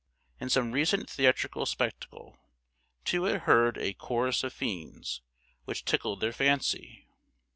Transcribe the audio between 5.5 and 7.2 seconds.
which tickled their fancy.